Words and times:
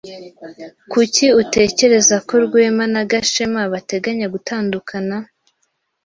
Kuki 0.91 1.25
utekereza 1.41 2.15
ko 2.27 2.33
Rwema 2.45 2.85
na 2.93 3.01
Gashema 3.11 3.61
bateganya 3.73 4.27
gutandukana? 4.33 5.17